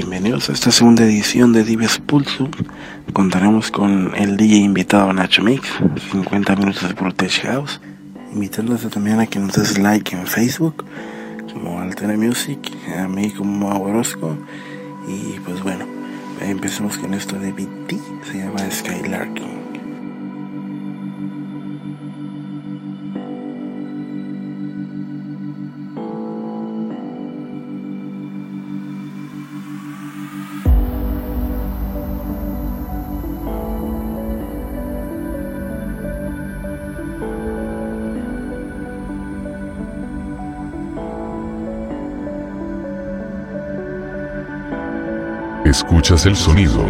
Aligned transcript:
Bienvenidos 0.00 0.48
a 0.48 0.52
esta 0.52 0.70
segunda 0.70 1.02
edición 1.02 1.52
de 1.52 1.64
Dives 1.64 1.98
Pulso. 1.98 2.48
Contaremos 3.12 3.72
con 3.72 4.14
el 4.14 4.36
DJ 4.36 4.58
invitado 4.58 5.12
Nacho 5.12 5.42
Mix, 5.42 5.66
50 6.12 6.54
minutos 6.54 6.88
de 6.88 6.94
Protege 6.94 7.48
House. 7.48 7.80
Invitándoles 8.32 8.88
también 8.90 9.18
a 9.18 9.26
que 9.26 9.40
nos 9.40 9.54
des 9.54 9.76
like 9.76 10.14
en 10.14 10.24
Facebook, 10.28 10.84
como 11.52 11.80
Altera 11.80 12.16
Music, 12.16 12.60
a 12.96 13.08
mí 13.08 13.32
como 13.32 13.76
Orozco. 13.76 14.36
Y 15.08 15.40
pues 15.40 15.64
bueno, 15.64 15.84
empecemos 16.42 16.96
con 16.96 17.12
esto 17.12 17.36
de 17.36 17.50
BT, 17.50 17.96
se 18.30 18.38
llama 18.38 18.60
Skylarking. 18.70 19.57
Escuchas 45.78 46.26
el 46.26 46.34
sonido 46.34 46.84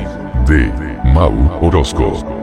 de 0.47 0.73
Mau 1.13 1.59
Orozco. 1.61 2.38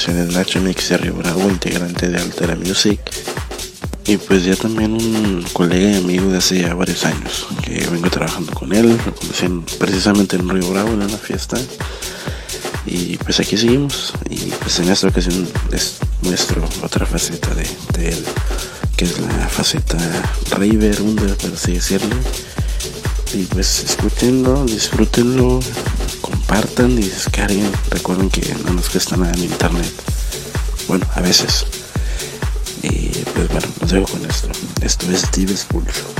En 0.00 0.06
esta 0.06 0.12
ocasión 0.12 0.30
es 0.30 0.34
Nacho 0.34 0.60
Mix 0.62 0.88
de 0.88 0.96
Río 0.96 1.14
Bravo, 1.14 1.42
integrante 1.50 2.08
de 2.08 2.18
Altera 2.18 2.56
Music. 2.56 2.98
Y 4.06 4.16
pues 4.16 4.44
ya 4.44 4.56
también 4.56 4.94
un 4.94 5.44
colega 5.52 5.90
y 5.90 5.96
amigo 5.96 6.32
de 6.32 6.38
hace 6.38 6.62
ya 6.62 6.72
varios 6.72 7.04
años, 7.04 7.46
que 7.62 7.86
vengo 7.90 8.08
trabajando 8.08 8.50
con 8.52 8.74
él, 8.74 8.98
lo 9.04 9.14
conocí 9.14 9.46
precisamente 9.78 10.36
en 10.36 10.48
Río 10.48 10.70
Bravo 10.70 10.88
en 10.94 11.02
una 11.02 11.18
fiesta. 11.18 11.58
Y 12.86 13.18
pues 13.18 13.40
aquí 13.40 13.58
seguimos. 13.58 14.14
Y 14.30 14.36
pues 14.60 14.78
en 14.78 14.88
esta 14.88 15.08
ocasión 15.08 15.46
es 15.70 15.98
nuestro 16.22 16.66
otra 16.82 17.04
faceta 17.04 17.50
de, 17.54 18.08
él, 18.08 18.24
que 18.96 19.04
es 19.04 19.18
la 19.18 19.48
faceta 19.48 19.98
raver, 20.50 21.02
under, 21.02 21.36
por 21.36 21.52
así 21.52 21.72
decirlo. 21.72 22.16
Y 23.34 23.42
pues 23.44 23.84
escúchenlo, 23.84 24.64
disfrútenlo, 24.64 25.60
compartan 26.50 26.98
y 26.98 27.02
descarguen. 27.02 27.70
Recuerden 27.90 28.28
que 28.28 28.54
no 28.66 28.72
nos 28.72 28.90
cuesta 28.90 29.16
nada 29.16 29.32
en 29.34 29.44
internet. 29.44 29.92
Bueno, 30.88 31.06
a 31.14 31.20
veces. 31.20 31.64
Y 32.82 33.10
pues 33.34 33.48
bueno, 33.48 33.68
nos 33.80 33.90
dejo 33.90 34.06
con 34.06 34.28
esto. 34.28 34.48
Esto 34.82 35.10
es 35.12 35.20
Steve 35.20 35.54
Pulso. 35.68 36.19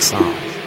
Song. 0.00 0.57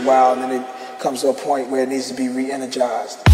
a 0.00 0.06
while, 0.06 0.32
and 0.32 0.42
then 0.42 0.62
it 0.62 0.98
comes 0.98 1.20
to 1.22 1.28
a 1.28 1.34
point 1.34 1.70
where 1.70 1.82
it 1.82 1.88
needs 1.88 2.08
to 2.08 2.14
be 2.14 2.28
re 2.28 2.50
energized. 2.50 3.29